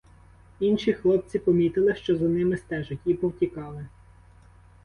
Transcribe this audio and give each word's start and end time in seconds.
Інші 0.59 0.93
хлопці 0.93 1.39
помітили, 1.39 1.95
що 1.95 2.15
за 2.17 2.25
ними 2.27 2.57
стежать, 2.57 2.99
і 3.05 3.13
повтікали. 3.13 3.87